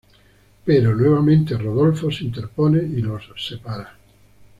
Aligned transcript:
Pero 0.65 0.95
nuevamente, 0.95 1.55
Rodolfo 1.59 2.09
se 2.11 2.23
interpone 2.23 2.79
y 2.81 3.03
los 3.03 3.21
separa. 3.37 3.95